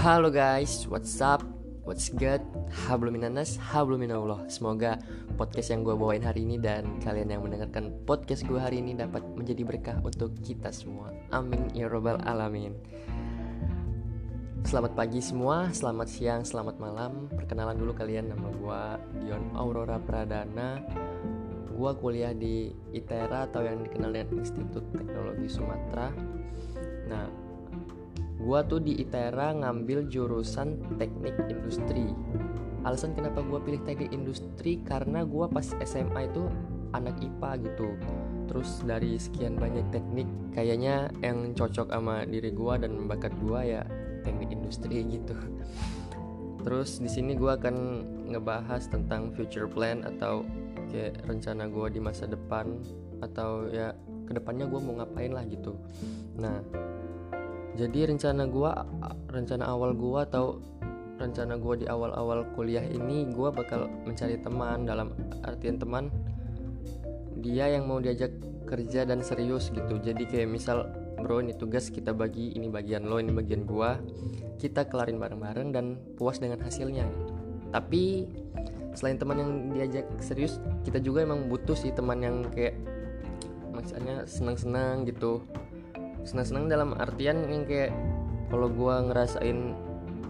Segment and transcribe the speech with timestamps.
[0.00, 1.44] Halo guys, what's up?
[1.84, 2.40] What's good?
[2.88, 4.48] Habluminanas, habluminallah.
[4.48, 4.96] Semoga
[5.36, 9.20] podcast yang gue bawain hari ini dan kalian yang mendengarkan podcast gue hari ini dapat
[9.36, 11.12] menjadi berkah untuk kita semua.
[11.36, 12.80] Amin ya robbal alamin.
[14.64, 17.28] Selamat pagi semua, selamat siang, selamat malam.
[17.36, 18.82] Perkenalan dulu kalian, nama gue
[19.20, 20.80] Dion Aurora Pradana.
[21.76, 26.08] Gue kuliah di ITERA atau yang dikenal dengan Institut Teknologi Sumatera.
[27.04, 27.49] Nah,
[28.40, 32.08] Gua tuh di ITERA ngambil jurusan teknik industri.
[32.88, 36.48] Alasan kenapa gua pilih teknik industri karena gua pas SMA itu
[36.96, 37.88] anak IPA gitu.
[38.48, 40.26] Terus dari sekian banyak teknik
[40.56, 43.82] kayaknya yang cocok sama diri gua dan bakat gua ya
[44.24, 45.36] teknik industri gitu.
[46.64, 47.76] Terus di sini gua akan
[48.32, 50.48] ngebahas tentang future plan atau
[50.88, 52.80] kayak rencana gua di masa depan
[53.20, 53.92] atau ya
[54.30, 55.74] ke depannya gue mau ngapain lah gitu.
[56.38, 56.62] Nah
[57.78, 58.86] jadi rencana gua
[59.30, 60.58] rencana awal gua atau
[61.20, 65.12] rencana gua di awal-awal kuliah ini gua bakal mencari teman dalam
[65.44, 66.08] artian teman
[67.40, 68.32] dia yang mau diajak
[68.68, 69.98] kerja dan serius gitu.
[69.98, 70.86] Jadi kayak misal
[71.20, 73.98] bro ini tugas kita bagi ini bagian lo ini bagian gua.
[74.60, 77.08] Kita kelarin bareng-bareng dan puas dengan hasilnya.
[77.72, 78.28] Tapi
[78.92, 82.74] selain teman yang diajak serius kita juga emang butuh sih teman yang kayak
[83.70, 85.46] maksudnya senang-senang gitu
[86.24, 87.92] senang-senang dalam artian yang kayak
[88.50, 89.74] kalau gue ngerasain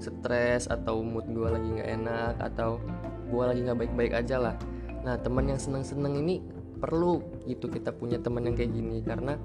[0.00, 2.80] stres atau mood gue lagi nggak enak atau
[3.28, 4.56] gue lagi nggak baik-baik aja lah.
[5.04, 6.40] Nah teman yang senang-senang ini
[6.80, 9.36] perlu gitu kita punya teman yang kayak gini karena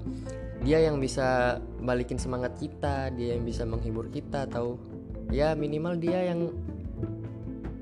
[0.64, 4.80] dia yang bisa balikin semangat kita dia yang bisa menghibur kita atau
[5.28, 6.48] ya minimal dia yang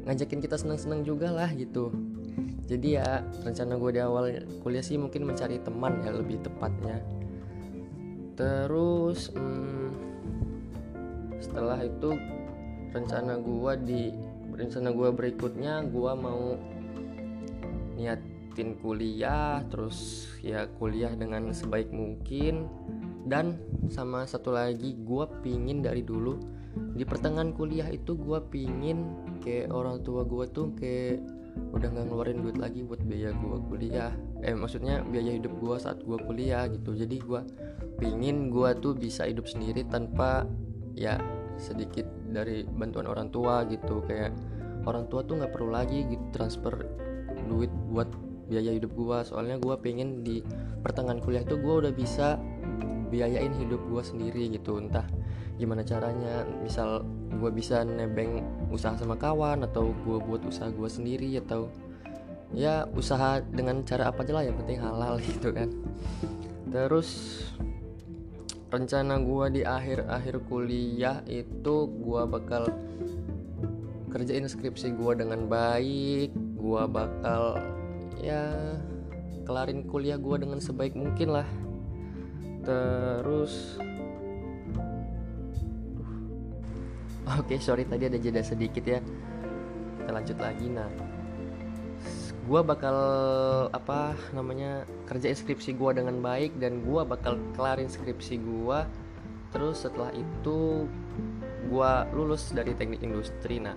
[0.04, 1.94] ngajakin kita senang-senang juga lah gitu.
[2.64, 4.24] Jadi ya rencana gue di awal
[4.64, 7.00] kuliah sih mungkin mencari teman ya lebih tepatnya
[8.34, 9.90] terus hmm,
[11.38, 12.18] setelah itu
[12.90, 14.14] rencana gua di
[14.54, 16.58] rencana gua berikutnya gua mau
[17.94, 22.66] niatin kuliah terus ya kuliah dengan sebaik mungkin.
[23.24, 23.56] Dan
[23.88, 26.36] sama satu lagi gua pingin dari dulu
[26.92, 32.38] di pertengahan kuliah itu gua pingin kayak orang tua gua tuh kayak udah nggak ngeluarin
[32.42, 34.12] duit lagi buat biaya gua kuliah.
[34.42, 36.94] Eh maksudnya biaya hidup gua saat gua kuliah gitu.
[36.94, 37.46] Jadi gua
[37.98, 40.42] pingin gue tuh bisa hidup sendiri tanpa
[40.98, 41.18] ya
[41.56, 44.02] sedikit dari bantuan orang tua gitu.
[44.06, 44.34] Kayak
[44.84, 46.74] orang tua tuh nggak perlu lagi gitu transfer
[47.46, 48.08] duit buat
[48.44, 50.44] biaya hidup gue soalnya gue pengen di
[50.84, 52.36] pertengahan kuliah tuh gue udah bisa
[53.08, 54.76] biayain hidup gue sendiri gitu.
[54.76, 55.06] Entah
[55.56, 56.42] gimana caranya?
[56.62, 61.70] Misal gue bisa nebeng usaha sama kawan atau gue buat usaha gue sendiri atau
[62.54, 65.70] ya usaha dengan cara apa aja lah yang penting halal gitu kan.
[66.70, 67.40] Terus
[68.74, 72.66] rencana gue di akhir-akhir kuliah itu gue bakal
[74.10, 77.58] kerjain skripsi gue dengan baik gue bakal
[78.18, 78.50] ya
[79.44, 81.48] kelarin kuliah gue dengan sebaik mungkin lah.
[82.64, 83.76] Terus
[87.28, 89.00] oke okay, sorry tadi ada jeda sedikit ya.
[90.00, 90.66] Kita lanjut lagi.
[90.68, 90.88] Nah
[92.44, 92.96] gue bakal
[93.72, 98.78] apa namanya kerja skripsi gue dengan baik dan gue bakal kelarin skripsi gue
[99.48, 100.84] terus setelah itu
[101.72, 103.64] gue lulus dari teknik industri.
[103.64, 103.72] Nah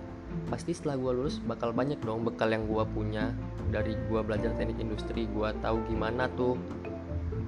[0.52, 3.32] pasti setelah gue lulus bakal banyak dong bekal yang gue punya
[3.72, 5.24] dari gue belajar teknik industri.
[5.32, 6.60] Gue tahu gimana tuh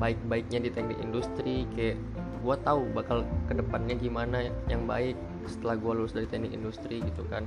[0.00, 2.00] baik-baiknya di teknik industri kayak
[2.40, 7.24] gue tahu bakal ke depannya gimana yang baik setelah gue lulus dari teknik industri gitu
[7.28, 7.44] kan.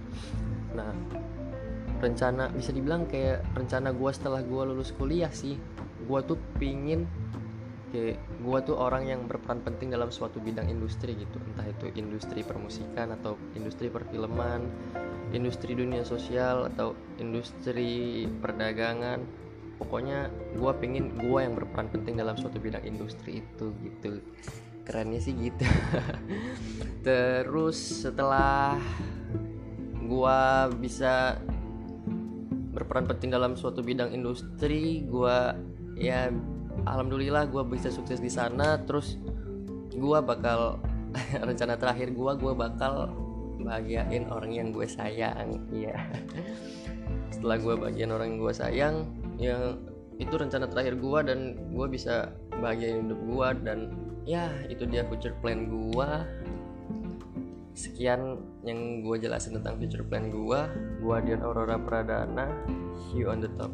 [0.78, 0.94] Nah
[2.04, 5.58] rencana bisa dibilang kayak rencana gue setelah gue lulus kuliah sih.
[6.06, 7.10] Gue tuh pingin
[7.94, 11.38] kayak gue tuh orang yang berperan penting dalam suatu bidang industri gitu.
[11.42, 14.70] Entah itu industri permusikan atau industri perfilman
[15.34, 19.26] industri dunia sosial atau industri perdagangan.
[19.82, 24.22] Pokoknya gue pingin gue yang berperan penting dalam suatu bidang industri itu gitu
[24.84, 25.66] kerennya sih gitu.
[27.08, 28.80] Terus setelah
[30.04, 30.42] gue
[30.80, 31.40] bisa
[32.74, 35.38] berperan penting dalam suatu bidang industri gue
[35.96, 36.34] ya
[36.84, 38.80] alhamdulillah gue bisa sukses di sana.
[38.84, 39.20] Terus
[39.94, 40.80] gue bakal
[41.48, 43.14] rencana terakhir gue gue bakal
[43.64, 45.96] bahagiain orang yang gue sayang ya
[47.32, 48.96] setelah gue bagian orang yang gue sayang
[49.40, 49.62] yang
[50.22, 51.40] itu rencana terakhir gue dan
[51.74, 52.30] gue bisa
[52.62, 53.80] bahagiain hidup gue dan
[54.24, 56.10] ya itu dia future plan gue
[57.74, 60.60] sekian yang gue jelasin tentang future plan gue
[61.02, 62.48] gue Dion Aurora Pradana
[63.10, 63.74] see you on the top